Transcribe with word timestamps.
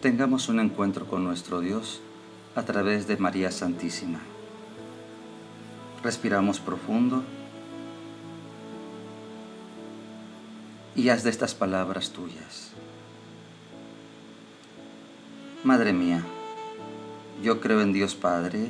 tengamos 0.00 0.48
un 0.48 0.60
encuentro 0.60 1.06
con 1.06 1.24
nuestro 1.24 1.60
Dios 1.60 2.00
a 2.54 2.62
través 2.62 3.06
de 3.06 3.18
María 3.18 3.50
Santísima. 3.50 4.20
Respiramos 6.02 6.58
profundo 6.58 7.22
y 10.96 11.10
haz 11.10 11.22
de 11.22 11.30
estas 11.30 11.54
palabras 11.54 12.10
tuyas. 12.10 12.70
Madre 15.64 15.92
mía, 15.92 16.24
yo 17.42 17.60
creo 17.60 17.82
en 17.82 17.92
Dios 17.92 18.14
Padre, 18.14 18.68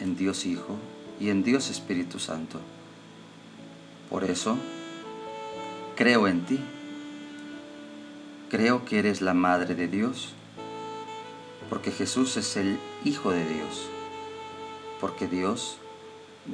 en 0.00 0.16
Dios 0.16 0.46
Hijo 0.46 0.78
y 1.20 1.28
en 1.28 1.42
Dios 1.42 1.68
Espíritu 1.68 2.18
Santo. 2.18 2.58
Por 4.08 4.24
eso, 4.24 4.56
creo 5.94 6.26
en 6.26 6.40
ti. 6.46 6.58
Creo 8.48 8.86
que 8.86 8.98
eres 8.98 9.20
la 9.20 9.34
Madre 9.34 9.74
de 9.74 9.86
Dios, 9.86 10.34
porque 11.70 11.92
Jesús 11.92 12.36
es 12.36 12.56
el 12.56 12.78
Hijo 13.04 13.30
de 13.30 13.46
Dios, 13.46 13.88
porque 15.00 15.28
Dios 15.28 15.78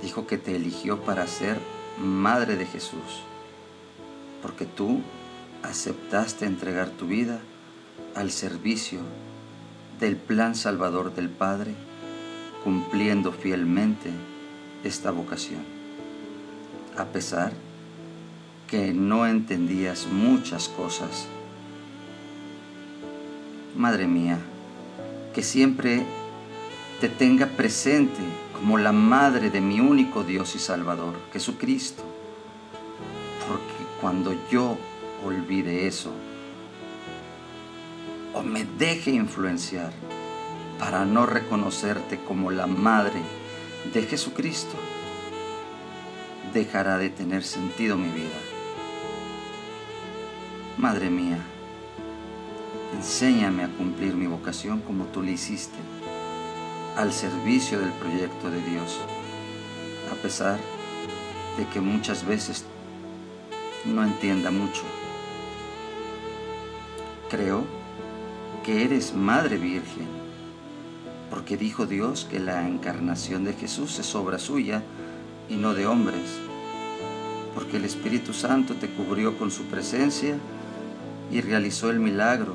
dijo 0.02 0.27
que 0.27 0.37
te 0.37 0.55
eligió 0.55 1.01
para 1.01 1.27
ser 1.27 1.59
Madre 1.98 2.57
de 2.57 2.66
Jesús, 2.66 3.23
porque 4.43 4.66
tú 4.66 5.01
aceptaste 5.62 6.45
entregar 6.45 6.91
tu 6.91 7.07
vida 7.07 7.41
al 8.15 8.30
servicio 8.30 9.01
del 9.98 10.16
plan 10.16 10.55
salvador 10.55 11.15
del 11.15 11.30
Padre, 11.30 11.74
cumpliendo 12.62 13.33
fielmente 13.33 14.10
esta 14.85 15.10
vocación, 15.10 15.65
a 16.98 17.07
pesar 17.07 17.55
que 18.69 18.93
no 18.93 19.27
entendías 19.27 20.07
muchas 20.07 20.69
cosas. 20.69 21.27
Madre 23.74 24.07
mía, 24.07 24.38
que 25.37 25.42
siempre 25.42 26.02
te 26.98 27.10
tenga 27.10 27.45
presente 27.45 28.23
como 28.54 28.79
la 28.79 28.92
madre 28.92 29.51
de 29.51 29.60
mi 29.60 29.80
único 29.80 30.24
Dios 30.24 30.56
y 30.56 30.59
Salvador, 30.59 31.15
Jesucristo. 31.30 32.02
Porque 33.46 33.84
cuando 34.01 34.34
yo 34.51 34.79
olvide 35.26 35.87
eso, 35.87 36.10
o 38.32 38.42
me 38.42 38.64
deje 38.64 39.10
influenciar 39.10 39.92
para 40.79 41.04
no 41.04 41.26
reconocerte 41.26 42.18
como 42.26 42.51
la 42.51 42.66
madre 42.66 43.20
de 43.92 44.04
Jesucristo, 44.04 44.76
dejará 46.54 46.96
de 46.96 47.10
tener 47.10 47.45
sentido 47.45 47.98
mi 47.98 48.09
vida. 48.09 48.38
Madre 50.79 51.10
mía, 51.10 51.45
enséñame 52.97 53.63
a 53.63 53.69
cumplir 53.69 54.15
mi 54.15 54.27
vocación 54.27 54.80
como 54.80 55.05
tú 55.07 55.23
le 55.23 55.33
hiciste, 55.33 55.77
al 56.97 57.13
servicio 57.13 57.79
del 57.79 57.91
proyecto 57.91 58.51
de 58.51 58.63
Dios, 58.63 59.01
a 60.11 60.15
pesar 60.23 60.59
de 61.59 61.66
que 61.66 61.80
muchas 61.80 62.27
veces 62.27 62.65
no 63.85 64.03
entienda 64.03 64.50
mucho. 64.50 64.83
Creo 67.28 67.65
que 68.65 68.84
eres 68.84 69.15
Madre 69.15 69.59
Virgen, 69.59 70.09
porque 71.28 71.56
dijo 71.56 71.84
Dios 71.87 72.27
que 72.31 72.41
la 72.41 72.66
encarnación 72.66 73.44
de 73.44 73.53
Jesús 73.53 73.99
es 73.99 74.15
obra 74.15 74.38
suya 74.38 74.83
y 75.50 75.56
no 75.56 75.75
de 75.75 75.87
hombres, 75.87 76.38
porque 77.55 77.77
el 77.77 77.84
Espíritu 77.84 78.33
Santo 78.33 78.75
te 78.75 78.88
cubrió 78.88 79.37
con 79.37 79.50
su 79.50 79.65
presencia 79.65 80.37
y 81.31 81.43
realizó 81.43 81.91
el 81.91 82.00
milagro 82.00 82.55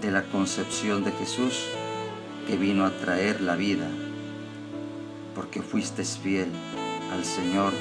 de 0.00 0.10
la 0.10 0.22
concepción 0.24 1.04
de 1.04 1.12
Jesús 1.12 1.66
que 2.46 2.56
vino 2.56 2.84
a 2.84 2.90
traer 2.90 3.40
la 3.40 3.56
vida, 3.56 3.88
porque 5.34 5.62
fuiste 5.62 6.04
fiel 6.04 6.48
al 7.12 7.24
Señor 7.24 7.72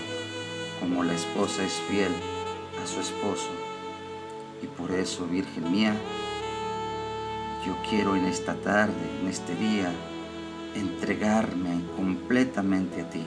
como 0.79 1.03
la 1.03 1.13
esposa 1.13 1.63
es 1.63 1.73
fiel 1.89 2.11
a 2.83 2.87
su 2.87 2.99
esposo. 2.99 3.49
Y 4.61 4.67
por 4.67 4.91
eso, 4.91 5.25
Virgen 5.25 5.71
mía, 5.71 5.95
yo 7.65 7.75
quiero 7.89 8.15
en 8.15 8.25
esta 8.25 8.55
tarde, 8.55 8.93
en 9.21 9.27
este 9.27 9.55
día, 9.55 9.91
entregarme 10.75 11.81
completamente 11.95 13.01
a 13.01 13.09
ti, 13.09 13.23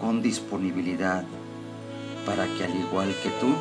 con 0.00 0.22
disponibilidad, 0.22 1.24
para 2.26 2.46
que 2.46 2.64
al 2.64 2.76
igual 2.76 3.14
que 3.22 3.30
tú, 3.40 3.54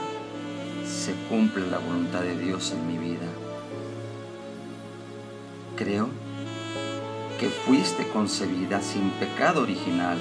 se 0.86 1.14
cumpla 1.30 1.66
la 1.66 1.78
voluntad 1.78 2.22
de 2.22 2.38
Dios 2.38 2.72
en 2.72 2.88
mi 2.88 2.98
vida. 2.98 3.28
Creo 5.80 6.10
que 7.40 7.48
fuiste 7.48 8.06
concebida 8.10 8.82
sin 8.82 9.12
pecado 9.12 9.62
original, 9.62 10.18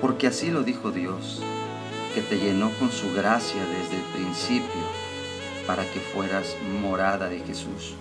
porque 0.00 0.26
así 0.26 0.50
lo 0.50 0.62
dijo 0.62 0.90
Dios, 0.90 1.42
que 2.14 2.22
te 2.22 2.38
llenó 2.38 2.70
con 2.78 2.90
su 2.90 3.12
gracia 3.12 3.60
desde 3.66 3.96
el 3.96 4.02
principio 4.14 4.82
para 5.66 5.84
que 5.84 6.00
fueras 6.00 6.56
morada 6.80 7.28
de 7.28 7.40
Jesús. 7.40 7.94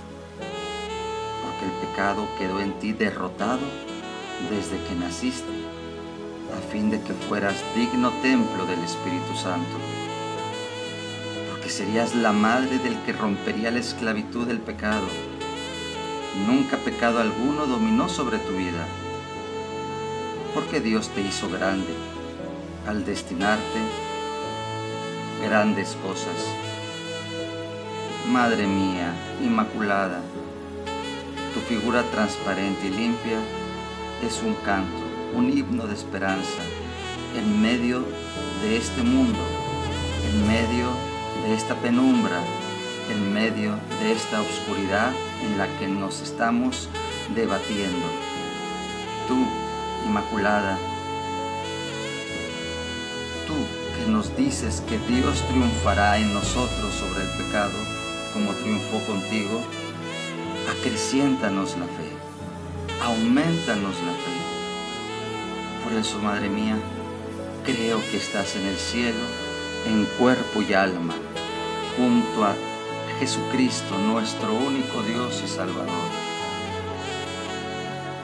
Porque 1.44 1.66
el 1.66 1.90
pecado 1.90 2.25
quedó 2.40 2.62
en 2.62 2.72
ti 2.79 2.94
derrotado 2.94 3.68
desde 4.50 4.81
que 4.88 4.96
naciste, 4.96 5.52
a 6.58 6.72
fin 6.72 6.90
de 6.90 7.02
que 7.02 7.12
fueras 7.28 7.62
digno 7.75 8.09
templo 8.22 8.66
del 8.66 8.79
Espíritu 8.85 9.35
Santo 9.35 9.78
que 11.62 11.74
serías 11.74 12.16
la 12.16 12.31
madre 12.31 12.79
del 12.79 12.96
que 13.02 13.12
rompería 13.12 13.72
la 13.72 13.79
esclavitud 13.79 14.47
del 14.47 14.59
pecado. 14.59 15.06
Nunca 16.45 16.77
pecado 16.77 17.19
alguno 17.19 17.65
dominó 17.65 18.09
sobre 18.09 18.37
tu 18.37 18.53
vida, 18.53 18.85
porque 20.53 20.79
Dios 20.79 21.09
te 21.09 21.21
hizo 21.21 21.49
grande 21.49 21.93
al 22.87 23.05
destinarte 23.05 23.79
grandes 25.41 25.97
cosas. 26.03 26.35
Madre 28.29 28.67
mía, 28.67 29.13
Inmaculada, 29.43 30.21
tu 31.53 31.59
figura 31.61 32.03
transparente 32.11 32.87
y 32.87 32.89
limpia 32.89 33.39
es 34.23 34.41
un 34.43 34.53
canto, 34.55 35.01
un 35.35 35.49
himno 35.49 35.87
de 35.87 35.93
esperanza 35.93 36.61
en 37.37 37.61
medio 37.61 38.03
de 38.61 38.77
este 38.77 39.03
mundo, 39.03 39.39
en 40.29 40.47
medio 40.47 40.89
de 41.43 41.53
esta 41.53 41.75
penumbra, 41.75 42.41
en 43.09 43.34
medio 43.34 43.72
de 44.00 44.12
esta 44.12 44.41
oscuridad 44.41 45.12
en 45.44 45.57
la 45.57 45.68
que 45.79 45.88
nos 45.88 46.22
estamos 46.22 46.90
debatiendo. 47.35 48.06
Tú, 49.28 49.45
Inmaculada, 50.06 50.78
tú 53.46 53.56
que 53.97 54.09
nos 54.09 54.35
dices 54.38 54.81
que 54.88 54.97
Dios 55.12 55.41
triunfará 55.50 56.17
en 56.17 56.34
nosotros 56.34 56.94
sobre 56.94 57.23
el 57.23 57.46
pecado 57.46 57.78
como 58.34 58.53
triunfó 58.53 59.00
contigo, 59.06 59.62
acreciéntanos 60.79 61.75
la 61.78 61.85
fe, 61.85 63.03
aumentanos 63.03 63.96
la 64.06 64.13
fe. 64.13 64.38
Por 65.84 65.94
eso, 65.94 66.19
Madre 66.19 66.50
mía, 66.50 66.78
creo 67.66 68.00
que 68.12 68.17
estás 68.17 68.56
en 68.56 68.66
el 68.66 68.78
cielo 68.78 69.23
en 69.88 70.06
cuerpo 70.17 70.62
y 70.62 70.73
alma 70.73 71.13
junto 71.97 72.46
a 72.46 72.56
Jesucristo, 73.19 73.97
nuestro 73.97 74.53
único 74.53 75.01
Dios 75.01 75.41
y 75.44 75.47
Salvador. 75.47 76.11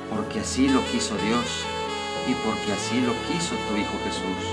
Porque 0.10 0.42
así 0.42 0.70
lo 0.70 0.86
quiso 0.92 1.16
Dios 1.18 1.66
y 2.28 2.34
porque 2.46 2.72
así 2.74 3.02
lo 3.02 3.14
quiso 3.28 3.56
tu 3.68 3.76
Hijo 3.76 3.98
Jesús. 4.06 4.46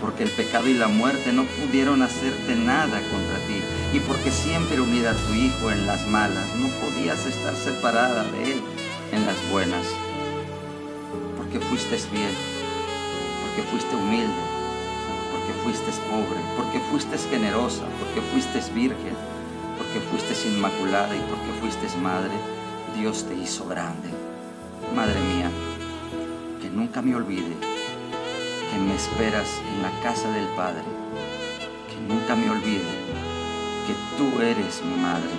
Porque 0.00 0.22
el 0.22 0.30
pecado 0.30 0.68
y 0.68 0.74
la 0.74 0.86
muerte 0.86 1.32
no 1.32 1.44
pudieron 1.44 2.02
hacerte 2.02 2.54
nada 2.54 3.00
contra 3.10 3.36
ti. 3.48 3.60
Y 3.92 3.98
porque 4.00 4.30
siempre 4.30 4.80
unida 4.80 5.10
a 5.10 5.14
tu 5.14 5.34
Hijo 5.34 5.72
en 5.72 5.86
las 5.86 6.06
malas, 6.06 6.54
no 6.54 6.68
podías 6.80 7.26
estar 7.26 7.54
separada 7.56 8.22
de 8.30 8.52
Él 8.52 8.62
en 9.12 9.26
las 9.26 9.36
buenas. 9.50 9.86
Porque 11.36 11.58
fuiste 11.58 11.98
fiel, 11.98 12.34
porque 13.42 13.68
fuiste 13.68 13.96
humilde, 13.96 14.40
porque 15.32 15.52
fuiste 15.64 15.90
pobre, 16.08 16.40
porque 16.56 16.78
fuiste 16.90 17.18
generosa, 17.28 17.82
porque 17.98 18.20
fuiste 18.30 18.60
virgen, 18.72 19.16
porque 19.92 20.06
fuiste 20.06 20.48
inmaculada 20.48 21.16
y 21.16 21.20
porque 21.20 21.50
fuiste 21.60 21.98
madre, 21.98 22.30
Dios 22.96 23.24
te 23.24 23.34
hizo 23.34 23.66
grande. 23.66 24.08
Madre 24.94 25.18
mía, 25.20 25.50
que 26.62 26.70
nunca 26.70 27.02
me 27.02 27.16
olvide 27.16 27.56
que 28.70 28.78
me 28.78 28.94
esperas 28.94 29.48
en 29.74 29.82
la 29.82 29.90
casa 30.00 30.30
del 30.30 30.46
Padre, 30.54 30.84
que 31.88 31.96
nunca 32.06 32.36
me 32.36 32.50
olvide 32.50 32.84
que 33.86 33.94
tú 34.16 34.40
eres 34.40 34.80
mi 34.84 34.94
madre. 35.02 35.30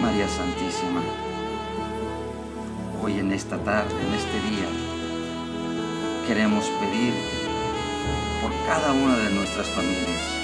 María 0.00 0.26
Santísima, 0.26 1.02
hoy 3.02 3.18
en 3.18 3.32
esta 3.32 3.58
tarde, 3.58 3.92
en 3.92 4.14
este 4.14 4.40
día, 4.48 4.68
queremos 6.26 6.64
pedirte 6.80 7.40
por 8.40 8.52
cada 8.66 8.92
una 8.92 9.18
de 9.18 9.30
nuestras 9.34 9.68
familias, 9.68 10.39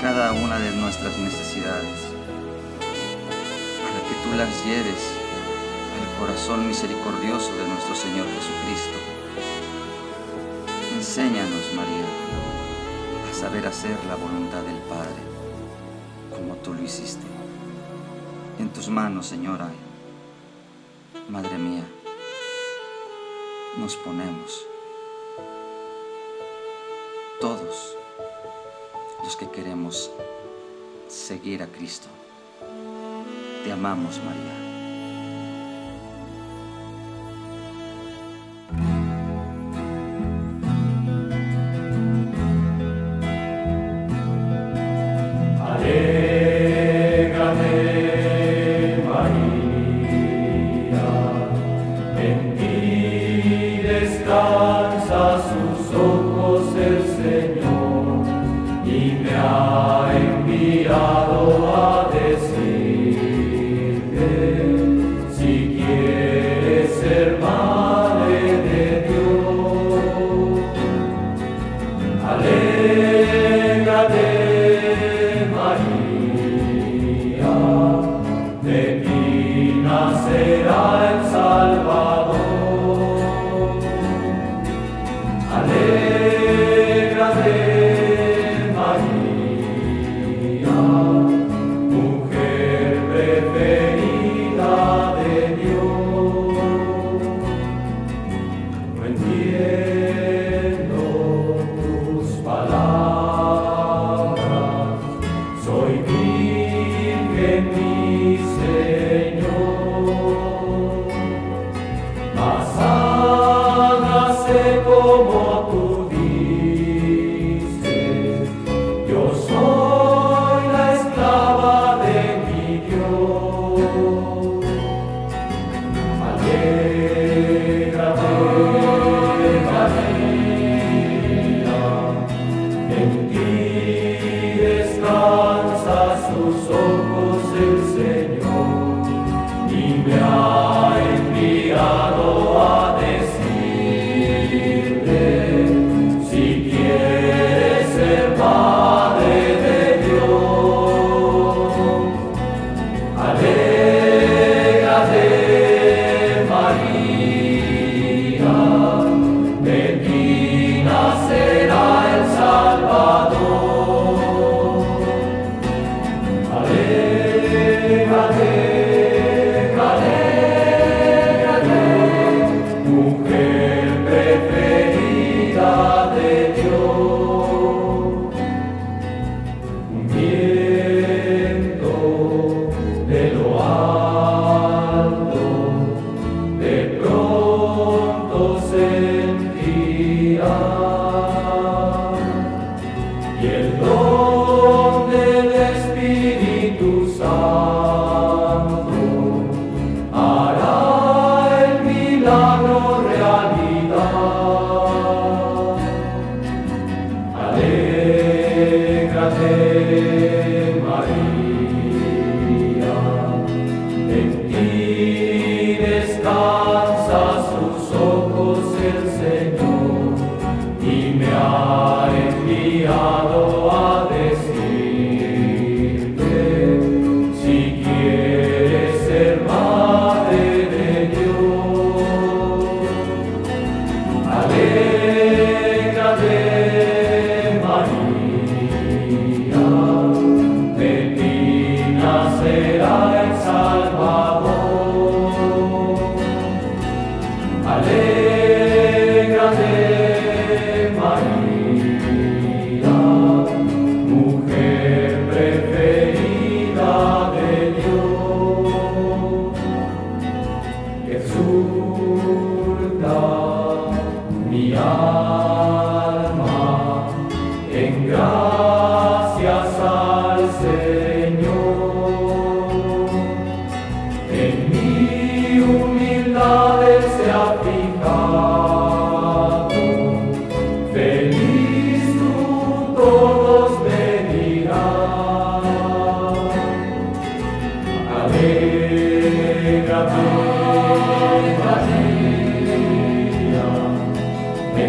cada 0.00 0.32
una 0.32 0.58
de 0.58 0.72
nuestras 0.72 1.18
necesidades. 1.18 2.08
que 4.08 4.28
tú 4.28 4.36
las 4.36 4.64
lleves 4.64 5.12
al 6.00 6.18
corazón 6.18 6.66
misericordioso 6.66 7.54
de 7.54 7.68
nuestro 7.68 7.94
Señor 7.94 8.26
Jesucristo. 8.26 8.98
Enséñanos, 10.96 11.74
María, 11.76 12.06
a 13.30 13.34
saber 13.34 13.66
hacer 13.66 13.96
la 14.06 14.16
voluntad 14.16 14.62
del 14.62 14.78
Padre, 14.88 15.20
como 16.30 16.54
tú 16.56 16.74
lo 16.74 16.82
hiciste. 16.82 17.26
En 18.58 18.70
tus 18.70 18.88
manos, 18.88 19.26
Señora, 19.26 19.70
Madre 21.28 21.58
mía, 21.58 21.84
nos 23.78 23.96
ponemos 23.96 24.66
todos 27.40 27.96
los 29.22 29.36
que 29.36 29.48
queremos 29.50 30.10
seguir 31.08 31.62
a 31.62 31.66
Cristo. 31.66 32.08
Te 33.64 33.72
amamos, 33.72 34.18
María. 34.24 34.69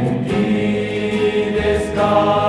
Sus 0.02 1.98
ojos 2.00 2.41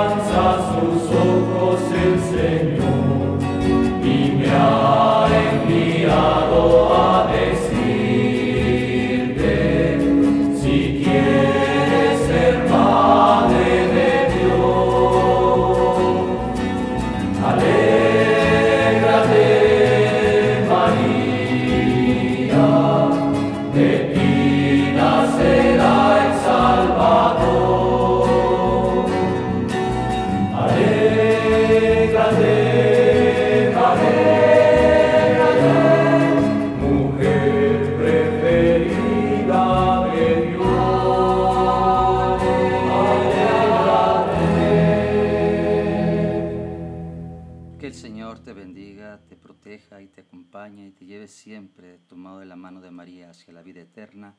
y 50.68 50.90
te 50.92 51.06
lleve 51.06 51.28
siempre 51.28 51.98
tomado 51.98 52.38
de 52.38 52.46
la 52.46 52.56
mano 52.56 52.80
de 52.80 52.90
María 52.90 53.30
hacia 53.30 53.52
la 53.52 53.62
vida 53.62 53.80
eterna. 53.80 54.36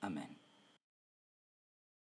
Amén. 0.00 0.37